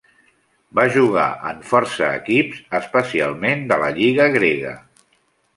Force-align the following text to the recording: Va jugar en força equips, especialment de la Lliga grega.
Va 0.79 0.85
jugar 0.95 1.25
en 1.49 1.59
força 1.73 2.09
equips, 2.21 2.63
especialment 2.81 3.65
de 3.73 3.81
la 3.85 3.93
Lliga 3.99 4.29
grega. 4.41 4.77